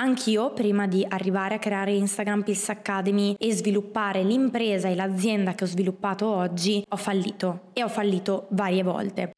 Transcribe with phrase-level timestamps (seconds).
[0.00, 5.64] Anch'io, prima di arrivare a creare Instagram Pills Academy e sviluppare l'impresa e l'azienda che
[5.64, 9.32] ho sviluppato oggi, ho fallito e ho fallito varie volte.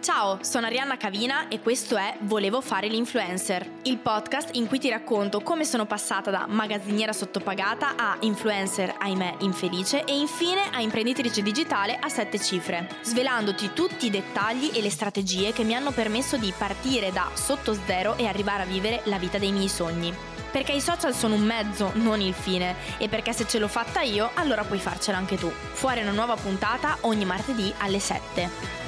[0.00, 4.88] Ciao, sono Arianna Cavina e questo è Volevo fare l'influencer, il podcast in cui ti
[4.88, 11.42] racconto come sono passata da magazziniera sottopagata a influencer, ahimè, infelice e infine a imprenditrice
[11.42, 16.36] digitale a sette cifre, svelandoti tutti i dettagli e le strategie che mi hanno permesso
[16.36, 20.14] di partire da sotto zero e arrivare a vivere la vita dei miei sogni.
[20.52, 24.02] Perché i social sono un mezzo, non il fine, e perché se ce l'ho fatta
[24.02, 25.50] io, allora puoi farcela anche tu.
[25.50, 28.85] Fuori una nuova puntata ogni martedì alle 7.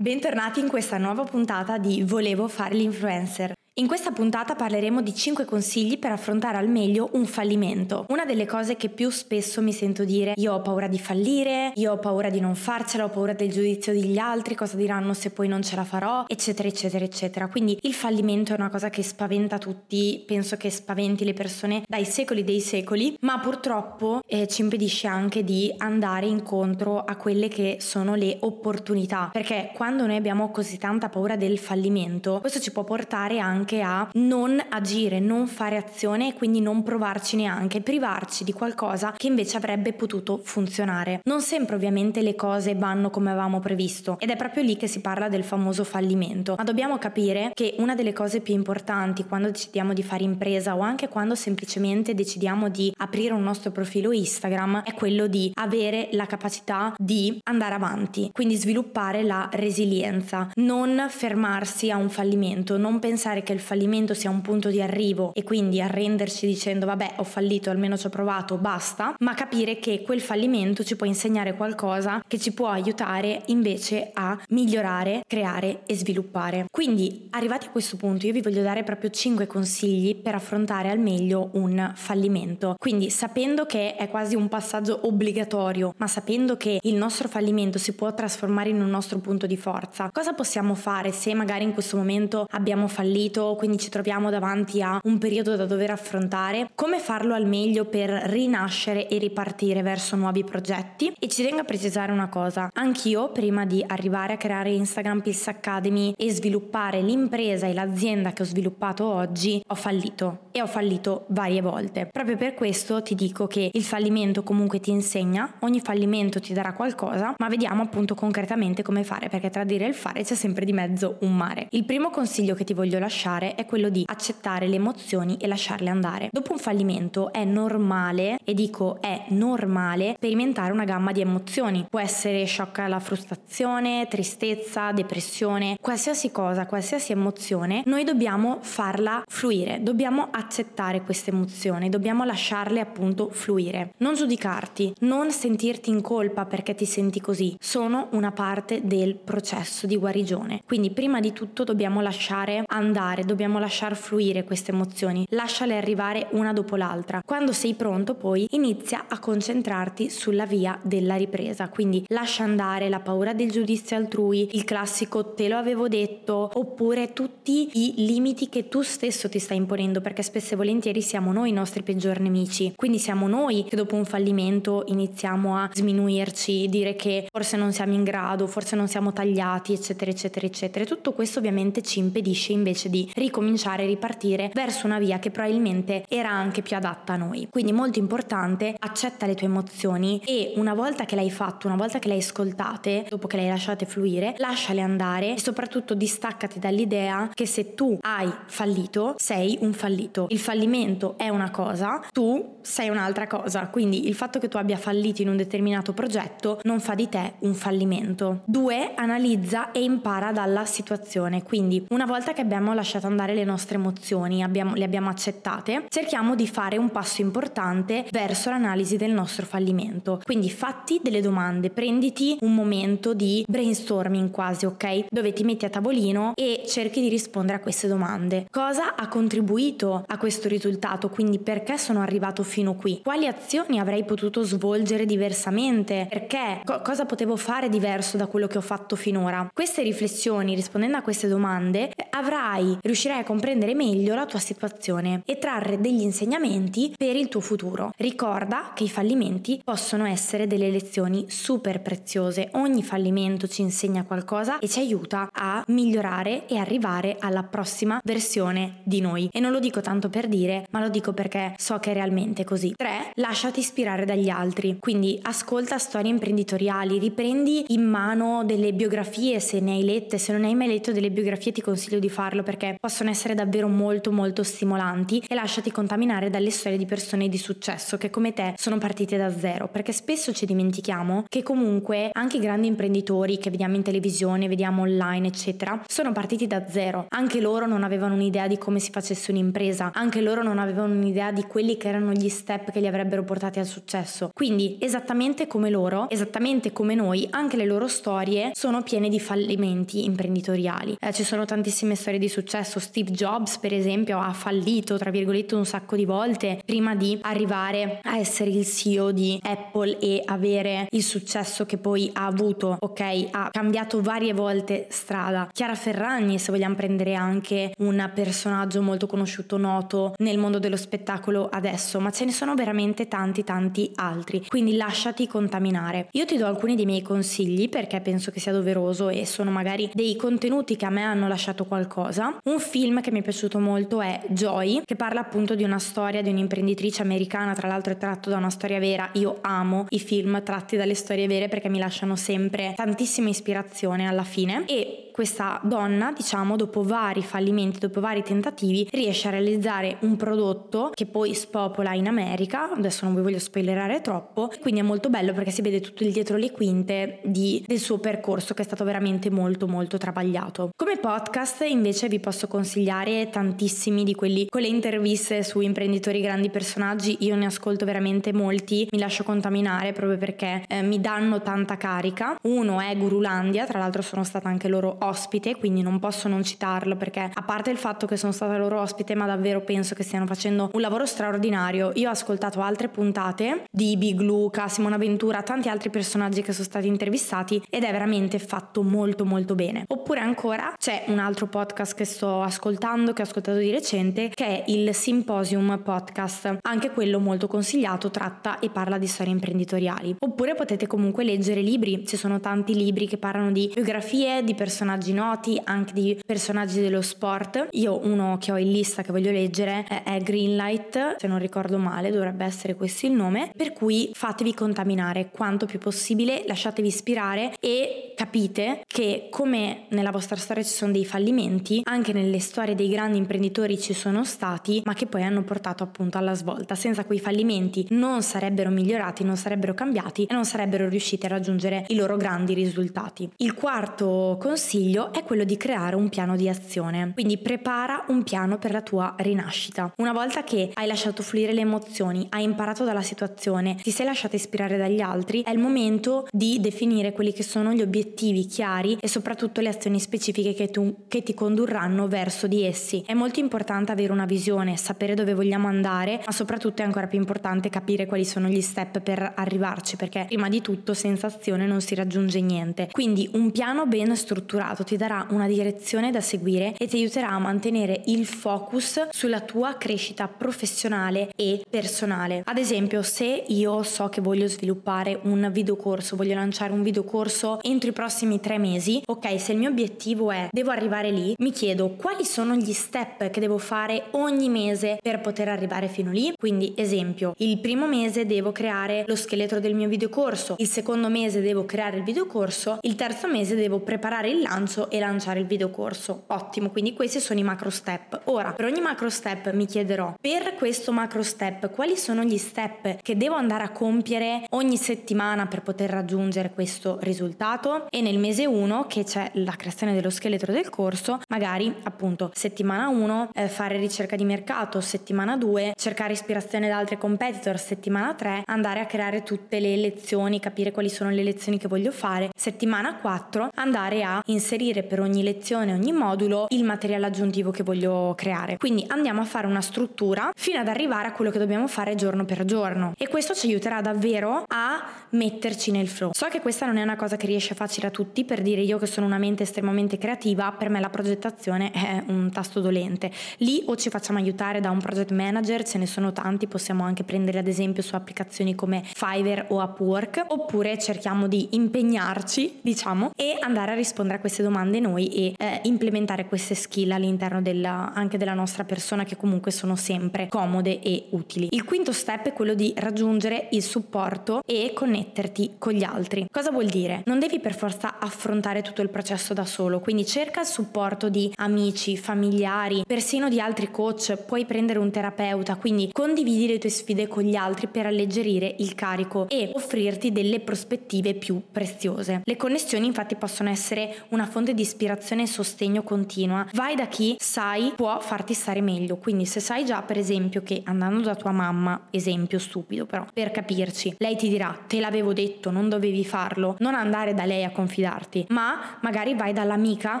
[0.02, 3.52] Bentornati in questa nuova puntata di Volevo fare l'influencer.
[3.74, 8.04] In questa puntata parleremo di 5 consigli per affrontare al meglio un fallimento.
[8.08, 11.92] Una delle cose che più spesso mi sento dire io ho paura di fallire, io
[11.92, 15.46] ho paura di non farcela, ho paura del giudizio degli altri, cosa diranno se poi
[15.46, 17.46] non ce la farò, eccetera, eccetera, eccetera.
[17.46, 22.04] Quindi il fallimento è una cosa che spaventa tutti, penso che spaventi le persone dai
[22.04, 27.76] secoli dei secoli, ma purtroppo eh, ci impedisce anche di andare incontro a quelle che
[27.78, 32.82] sono le opportunità, perché quando noi abbiamo così tanta paura del fallimento, questo ci può
[32.82, 38.42] portare anche anche a non agire, non fare azione e quindi non provarci neanche, privarci
[38.42, 41.20] di qualcosa che invece avrebbe potuto funzionare.
[41.24, 45.02] Non sempre ovviamente le cose vanno come avevamo previsto ed è proprio lì che si
[45.02, 49.92] parla del famoso fallimento, ma dobbiamo capire che una delle cose più importanti quando decidiamo
[49.92, 54.94] di fare impresa o anche quando semplicemente decidiamo di aprire un nostro profilo Instagram è
[54.94, 61.96] quello di avere la capacità di andare avanti, quindi sviluppare la resilienza, non fermarsi a
[61.96, 65.80] un fallimento, non pensare che che il fallimento sia un punto di arrivo e quindi
[65.80, 70.84] arrenderci dicendo vabbè ho fallito, almeno ci ho provato, basta, ma capire che quel fallimento
[70.84, 76.66] ci può insegnare qualcosa che ci può aiutare invece a migliorare, creare e sviluppare.
[76.70, 81.00] Quindi arrivati a questo punto io vi voglio dare proprio 5 consigli per affrontare al
[81.00, 82.76] meglio un fallimento.
[82.78, 87.94] Quindi sapendo che è quasi un passaggio obbligatorio, ma sapendo che il nostro fallimento si
[87.94, 91.96] può trasformare in un nostro punto di forza, cosa possiamo fare se magari in questo
[91.96, 93.39] momento abbiamo fallito?
[93.40, 97.86] Finito, quindi ci troviamo davanti a un periodo da dover affrontare, come farlo al meglio
[97.86, 101.12] per rinascere e ripartire verso nuovi progetti.
[101.18, 105.48] E ci tengo a precisare una cosa, anch'io prima di arrivare a creare Instagram Pills
[105.48, 111.24] Academy e sviluppare l'impresa e l'azienda che ho sviluppato oggi, ho fallito e ho fallito
[111.28, 112.08] varie volte.
[112.10, 116.72] Proprio per questo ti dico che il fallimento comunque ti insegna, ogni fallimento ti darà
[116.72, 120.64] qualcosa, ma vediamo appunto concretamente come fare, perché tra dire e il fare c'è sempre
[120.64, 121.66] di mezzo un mare.
[121.70, 125.46] Il primo consiglio che ti voglio lasciare lasciare è quello di accettare le emozioni e
[125.46, 126.28] lasciarle andare.
[126.32, 131.86] Dopo un fallimento è normale, e dico è normale, sperimentare una gamma di emozioni.
[131.88, 139.80] Può essere shock alla frustrazione, tristezza, depressione, qualsiasi cosa, qualsiasi emozione, noi dobbiamo farla fluire,
[139.82, 143.92] dobbiamo accettare queste emozioni, dobbiamo lasciarle appunto fluire.
[143.98, 149.86] Non giudicarti, non sentirti in colpa perché ti senti così, sono una parte del processo
[149.86, 150.62] di guarigione.
[150.66, 156.28] Quindi prima di tutto dobbiamo lasciare andare fare, dobbiamo lasciar fluire queste emozioni, lasciale arrivare
[156.32, 157.22] una dopo l'altra.
[157.24, 163.00] Quando sei pronto poi inizia a concentrarti sulla via della ripresa, quindi lascia andare la
[163.00, 168.68] paura del giudizio altrui, il classico te lo avevo detto, oppure tutti i limiti che
[168.68, 172.72] tu stesso ti stai imponendo, perché spesso e volentieri siamo noi i nostri peggiori nemici,
[172.76, 177.94] quindi siamo noi che dopo un fallimento iniziamo a sminuirci, dire che forse non siamo
[177.94, 180.84] in grado, forse non siamo tagliati, eccetera, eccetera, eccetera.
[180.84, 186.04] Tutto questo ovviamente ci impedisce invece di ricominciare a ripartire verso una via che probabilmente
[186.08, 187.48] era anche più adatta a noi.
[187.50, 191.98] Quindi molto importante, accetta le tue emozioni e una volta che l'hai fatto, una volta
[191.98, 196.58] che le hai ascoltate, dopo che le hai lasciate fluire, lasciale andare e soprattutto distaccati
[196.58, 200.26] dall'idea che se tu hai fallito, sei un fallito.
[200.28, 203.68] Il fallimento è una cosa, tu sei un'altra cosa.
[203.68, 207.34] Quindi il fatto che tu abbia fallito in un determinato progetto non fa di te
[207.40, 208.42] un fallimento.
[208.44, 211.42] Due, analizza e impara dalla situazione.
[211.42, 215.86] Quindi una volta che abbiamo lasciato lasciato andare le nostre emozioni, abbiamo, le abbiamo accettate,
[215.88, 220.20] cerchiamo di fare un passo importante verso l'analisi del nostro fallimento.
[220.22, 225.06] Quindi fatti delle domande, prenditi un momento di brainstorming quasi, ok?
[225.10, 228.46] Dove ti metti a tavolino e cerchi di rispondere a queste domande.
[228.50, 231.08] Cosa ha contribuito a questo risultato?
[231.08, 233.00] Quindi perché sono arrivato fino qui?
[233.02, 236.06] Quali azioni avrei potuto svolgere diversamente?
[236.08, 236.60] Perché?
[236.64, 239.48] Co- cosa potevo fare diverso da quello che ho fatto finora?
[239.52, 245.38] Queste riflessioni, rispondendo a queste domande, avrai riuscirai a comprendere meglio la tua situazione e
[245.38, 247.92] trarre degli insegnamenti per il tuo futuro.
[247.96, 252.48] Ricorda che i fallimenti possono essere delle lezioni super preziose.
[252.54, 258.80] Ogni fallimento ci insegna qualcosa e ci aiuta a migliorare e arrivare alla prossima versione
[258.82, 259.28] di noi.
[259.32, 262.42] E non lo dico tanto per dire, ma lo dico perché so che è realmente
[262.42, 262.74] così.
[262.76, 263.12] 3.
[263.14, 264.78] Lasciati ispirare dagli altri.
[264.80, 270.42] Quindi ascolta storie imprenditoriali, riprendi in mano delle biografie se ne hai lette, se non
[270.42, 274.42] hai mai letto delle biografie ti consiglio di farlo perché possono essere davvero molto molto
[274.42, 279.16] stimolanti e lasciati contaminare dalle storie di persone di successo che come te sono partite
[279.16, 283.82] da zero, perché spesso ci dimentichiamo che comunque anche i grandi imprenditori che vediamo in
[283.82, 287.06] televisione, vediamo online, eccetera, sono partiti da zero.
[287.08, 291.32] Anche loro non avevano un'idea di come si facesse un'impresa, anche loro non avevano un'idea
[291.32, 294.30] di quelli che erano gli step che li avrebbero portati al successo.
[294.32, 300.04] Quindi, esattamente come loro, esattamente come noi, anche le loro storie sono piene di fallimenti
[300.04, 300.96] imprenditoriali.
[301.00, 302.59] Eh, ci sono tantissime storie di successo.
[302.62, 308.00] Steve Jobs, per esempio, ha fallito, tra virgolette, un sacco di volte prima di arrivare
[308.02, 312.76] a essere il CEO di Apple e avere il successo che poi ha avuto.
[312.80, 315.48] Ok, ha cambiato varie volte strada.
[315.52, 321.48] Chiara Ferragni, se vogliamo prendere anche un personaggio molto conosciuto, noto nel mondo dello spettacolo
[321.50, 324.46] adesso, ma ce ne sono veramente tanti tanti altri.
[324.48, 326.08] Quindi lasciati contaminare.
[326.12, 329.90] Io ti do alcuni dei miei consigli perché penso che sia doveroso e sono magari
[329.94, 332.38] dei contenuti che a me hanno lasciato qualcosa.
[332.50, 336.20] Un film che mi è piaciuto molto è Joy, che parla appunto di una storia
[336.20, 339.08] di un'imprenditrice americana, tra l'altro è tratto da una storia vera.
[339.12, 344.24] Io amo i film tratti dalle storie vere perché mi lasciano sempre tantissima ispirazione alla
[344.24, 350.16] fine e questa donna, diciamo, dopo vari fallimenti, dopo vari tentativi, riesce a realizzare un
[350.16, 352.70] prodotto che poi spopola in America.
[352.72, 356.12] Adesso non vi voglio spoilerare troppo, quindi è molto bello perché si vede tutto il
[356.12, 360.70] dietro le quinte di, del suo percorso che è stato veramente molto molto travagliato.
[360.74, 366.50] Come podcast invece vi posso consigliare tantissimi di quelli con le interviste su imprenditori grandi
[366.50, 371.76] personaggi, io ne ascolto veramente molti, mi lascio contaminare proprio perché eh, mi danno tanta
[371.76, 372.36] carica.
[372.42, 376.96] Uno è Gurulandia, tra l'altro sono stata anche loro ospite, quindi non posso non citarlo
[376.96, 380.26] perché a parte il fatto che sono stata loro ospite, ma davvero penso che stiano
[380.26, 381.92] facendo un lavoro straordinario.
[381.94, 386.64] Io ho ascoltato altre puntate di Big Luca, Simona Ventura, tanti altri personaggi che sono
[386.64, 389.84] stati intervistati ed è veramente fatto molto molto bene.
[389.86, 394.46] Oppure ancora c'è un altro podcast che sto ascoltando, che ho ascoltato di recente, che
[394.46, 396.58] è il Symposium Podcast.
[396.62, 400.16] Anche quello molto consigliato, tratta e parla di storie imprenditoriali.
[400.20, 405.12] Oppure potete comunque leggere libri, ci sono tanti libri che parlano di biografie di personaggi
[405.12, 407.68] noti, anche di personaggi dello sport.
[407.72, 412.10] Io uno che ho in lista che voglio leggere è Greenlight, se non ricordo male
[412.10, 418.12] dovrebbe essere questo il nome, per cui fatevi contaminare quanto più possibile, lasciatevi ispirare e
[418.16, 423.16] capite che come nella vostra storia ci sono dei fallimenti, anche nelle storie dei grandi
[423.18, 426.74] imprenditori ci sono stati, ma che poi hanno portato appunto alla svolta.
[426.74, 431.84] Senza quei fallimenti non sarebbero migliorati, non sarebbero cambiati e non sarebbero riusciti a raggiungere
[431.88, 433.28] i loro grandi risultati.
[433.36, 437.12] Il quarto consiglio è quello di creare un piano di azione.
[437.14, 439.92] Quindi prepara un piano per la tua rinascita.
[439.96, 444.36] Una volta che hai lasciato fluire le emozioni, hai imparato dalla situazione, ti sei lasciata
[444.36, 449.08] ispirare dagli altri, è il momento di definire quelli che sono gli obiettivi chiari e
[449.08, 453.02] soprattutto le azioni specifiche che, tu, che ti condurranno verso di essi.
[453.06, 457.18] È molto importante avere una visione, sapere dove vogliamo andare, ma soprattutto è ancora più
[457.18, 461.80] importante capire quali sono gli step per arrivarci, perché prima di tutto senza azione non
[461.80, 462.88] si raggiunge niente.
[462.90, 467.38] Quindi un piano ben strutturato ti darà una direzione da seguire e ti aiuterà a
[467.38, 472.42] mantenere il focus sulla tua crescita professionale e personale.
[472.44, 477.88] Ad esempio, se io so che voglio sviluppare un videocorso, voglio lanciare un videocorso entro
[477.88, 481.90] i prossimi tre mesi, ok, se il mio obiettivo è devo arrivare lì, mi chiedo
[482.00, 486.32] quali sono gli step che devo fare ogni mese per poter arrivare fino lì.
[486.36, 491.42] Quindi, esempio, il primo mese devo creare lo scheletro del mio videocorso, il secondo mese
[491.42, 496.24] devo creare il videocorso, il terzo mese devo preparare il lancio e lanciare il videocorso.
[496.28, 498.22] Ottimo, quindi questi sono i macro step.
[498.24, 503.02] Ora, per ogni macro step mi chiederò, per questo macro step, quali sono gli step
[503.02, 507.88] che devo andare a compiere ogni settimana per poter raggiungere questo risultato?
[507.90, 512.88] E nel mese 1, che c'è la creazione dello scheletro del corso, magari appunto settimana
[512.88, 518.42] 1 eh, fare ricerca di mercato, settimana 2 cercare ispirazione da altri competitor, settimana 3
[518.46, 522.96] andare a creare tutte le lezioni, capire quali sono le lezioni che voglio fare, settimana
[522.96, 528.56] 4 andare a inserire per ogni lezione, ogni modulo, il materiale aggiuntivo che voglio creare.
[528.56, 532.24] Quindi andiamo a fare una struttura fino ad arrivare a quello che dobbiamo fare giorno
[532.24, 536.10] per giorno e questo ci aiuterà davvero a metterci nel flow.
[536.12, 538.78] So che questa non è una cosa che riesce facile a tutti, per dire io
[538.78, 543.10] che sono una mente estremamente creativa, per me la progettazione è un tasto dolente.
[543.38, 547.04] Lì o ci facciamo aiutare da un project manager, ce ne sono tanti, possiamo anche
[547.04, 553.36] prendere ad esempio su applicazioni come Fiverr o Upwork, oppure cerchiamo di impegnarci, diciamo, e
[553.40, 558.18] andare a rispondere a queste domande noi e eh, implementare queste skill all'interno della, anche
[558.18, 561.48] della nostra persona che comunque sono sempre comode e utili.
[561.50, 566.26] Il quinto step è quello di raggiungere il supporto e connetterti con gli altri.
[566.30, 567.02] Cosa vuol dire?
[567.06, 571.32] Non devi per forza affrontare tutto il processo da solo, quindi cerca il supporto di
[571.36, 577.08] amici, familiari, persino di altri coach, puoi prendere un terapeuta, quindi condividi le tue sfide
[577.08, 582.22] con gli altri per alleggerire il carico e offrirti delle prospettive più preziose.
[582.24, 586.46] Le connessioni infatti possono essere una fonte di ispirazione e sostegno continua.
[586.54, 590.62] Vai da chi sai può farti stare meglio, quindi se sai già per esempio che
[590.64, 595.50] andando da tua mamma, esempio stupido però, per capirci, lei ti dirà te l'avevo detto,
[595.50, 600.00] non dovevi farlo, non andare da lei a confidarti, ma magari vai dall'amica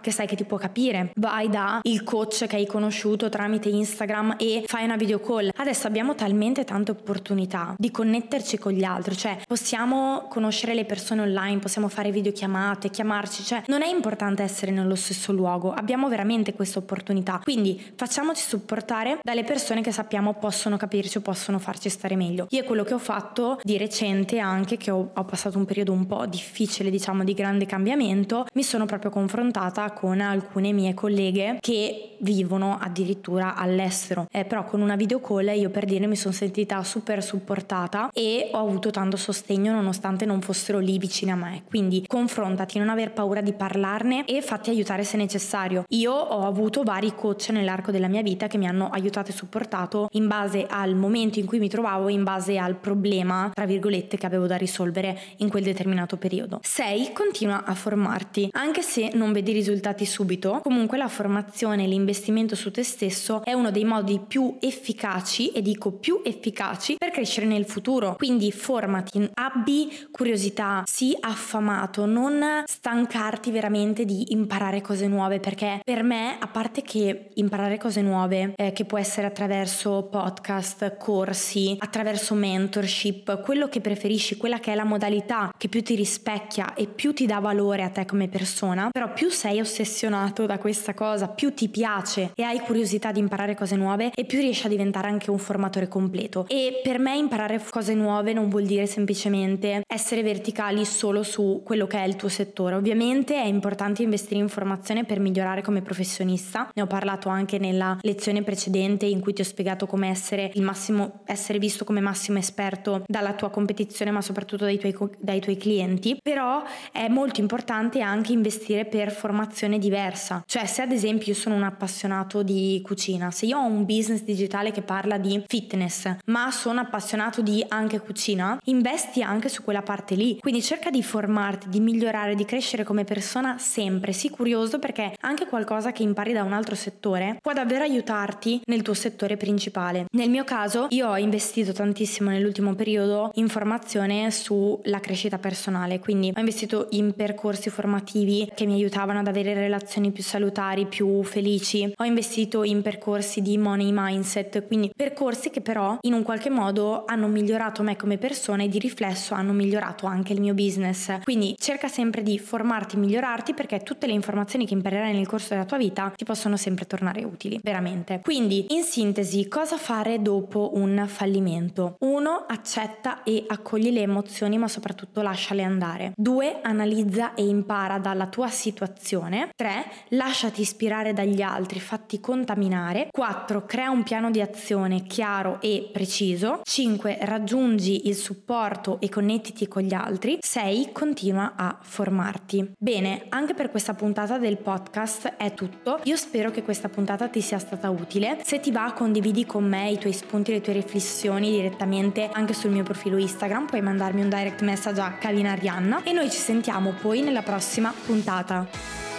[0.00, 4.36] che sai che ti può capire, vai da il coach che hai conosciuto tramite Instagram
[4.38, 5.50] e fai una video call.
[5.56, 11.22] Adesso abbiamo talmente tante opportunità di connetterci con gli altri, cioè possiamo conoscere le persone
[11.22, 16.52] online, possiamo fare videochiamate, chiamarci, cioè non è importante essere nello stesso luogo, abbiamo veramente
[16.52, 17.40] questa opportunità.
[17.42, 22.46] Quindi facciamoci supportare dalle persone che sappiamo possono capirci o possono farci stare meglio.
[22.50, 26.06] Io quello che ho fatto di recente anche che ho, ho passato un periodo un
[26.06, 31.20] po' difficile, diciamo di grande cambiamento, mi sono proprio confrontata con alcune mie colleghe
[31.60, 34.26] che vivono addirittura all'estero.
[34.30, 38.50] Eh, però con una video call io per dire mi sono sentita super supportata e
[38.52, 41.62] ho avuto tanto sostegno nonostante non fossero lì vicine a me.
[41.68, 45.84] Quindi confrontati, non aver paura di parlarne e fatti aiutare se necessario.
[45.88, 50.08] Io ho avuto vari coach nell'arco della mia vita che mi hanno aiutato e supportato
[50.12, 54.26] in base al momento in cui mi trovavo, in base al problema, tra virgolette, che
[54.26, 56.60] avevo da risolvere in quel determinato periodo.
[56.62, 57.12] 6.
[57.12, 58.50] Continua a formarti.
[58.52, 63.52] Anche se non vedi risultati subito, comunque la formazione e l'investimento su te stesso è
[63.52, 68.16] uno dei modi più efficaci, e dico più efficaci, per crescere nel futuro.
[68.16, 76.02] Quindi formati, abbi curiosità, sii affamato, non stancarti veramente di imparare cose nuove, perché per
[76.02, 82.34] me, a parte che imparare cose nuove, eh, che può essere attraverso podcast, corsi, attraverso
[82.34, 87.12] mentorship, quello che preferisci, quella che è la modalità che più ti rispecchia e più
[87.12, 91.00] ti dà valore a te come persona, però più sei ossessionato da questa cosa,
[91.34, 95.08] più ti piace e hai curiosità di imparare cose nuove e più riesci a diventare
[95.08, 96.44] anche un formatore completo.
[96.48, 101.86] E per me imparare cose nuove non vuol dire semplicemente essere verticali solo su quello
[101.86, 102.76] che è il tuo settore.
[102.76, 106.70] Ovviamente è importante investire in formazione per migliorare come professionista.
[106.72, 110.62] Ne ho parlato anche nella lezione precedente in cui ti ho spiegato come essere il
[110.62, 115.56] massimo essere visto come massimo esperto dalla tua competizione, ma soprattutto dai tuoi, dai tuoi
[115.56, 116.18] clienti.
[116.22, 120.42] Però è molto importante anche investire per formazione diversa.
[120.46, 124.22] Cioè, se ad esempio io sono un appassionato di cucina, se io ho un business
[124.22, 129.82] digitale che parla di fitness, ma sono appassionato di anche cucina, investi anche su quella
[129.82, 130.38] parte lì.
[130.40, 134.12] Quindi cerca di formarti, di migliorare, di crescere come persona sempre.
[134.12, 138.82] Sii curioso perché anche qualcosa che impari da un altro settore può davvero aiutarti nel
[138.82, 140.06] tuo settore principale.
[140.12, 146.32] Nel mio caso, io ho investito tantissimo nell'ultimo periodo in formazione sulla crescita personale, quindi
[146.34, 151.92] ho investito in percorsi formativi che mi aiutavano ad avere relazioni più salutari, più felici.
[151.96, 157.04] Ho investito in percorsi di money mindset, quindi percorsi che però in un qualche modo
[157.06, 161.20] hanno migliorato me come persona e di riflesso hanno migliorato anche il mio business.
[161.22, 165.64] Quindi cerca sempre di formarti, migliorarti perché tutte le informazioni che imparerai nel corso della
[165.64, 168.20] tua vita ti possono sempre tornare utili, veramente.
[168.22, 171.96] Quindi, in sintesi, cosa fare dopo un fallimento?
[172.00, 172.44] 1.
[172.48, 176.12] Accetta e accogli le emozioni, ma soprattutto lasciale andare.
[176.16, 176.60] 2.
[176.62, 179.50] Analizza e impara dalla tua situazione.
[179.54, 179.84] 3.
[180.08, 183.08] Lasciati ispirare dagli altri, fatti contaminare.
[183.10, 183.66] 4.
[183.66, 186.60] Crea un piano di azione chiaro e preciso.
[186.64, 187.18] 5.
[187.22, 190.38] Raggiungi il supporto e connettiti con gli altri.
[190.40, 190.90] 6.
[190.92, 192.72] Continua a formarti.
[192.78, 196.00] Bene, anche per questa puntata del podcast è tutto.
[196.04, 198.38] Io spero che questa puntata ti sia stata utile.
[198.42, 202.70] Se ti va, condividi con me i tuoi spunti, le tue riflessioni direttamente anche sul
[202.70, 203.66] mio profilo Instagram.
[203.66, 207.92] Puoi mandarmi un direct message a Calina Arianna e noi ci sentiamo poi nella prossima
[208.06, 209.11] puntata.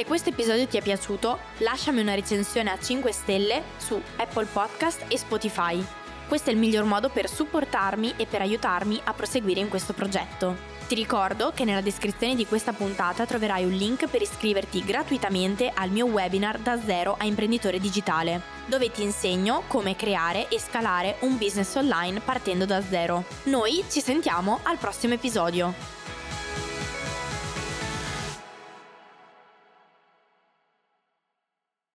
[0.00, 5.04] Se questo episodio ti è piaciuto, lasciami una recensione a 5 stelle su Apple Podcast
[5.08, 5.84] e Spotify.
[6.26, 10.56] Questo è il miglior modo per supportarmi e per aiutarmi a proseguire in questo progetto.
[10.88, 15.90] Ti ricordo che nella descrizione di questa puntata troverai un link per iscriverti gratuitamente al
[15.90, 21.36] mio webinar da zero a imprenditore digitale, dove ti insegno come creare e scalare un
[21.36, 23.24] business online partendo da zero.
[23.44, 25.99] Noi ci sentiamo al prossimo episodio.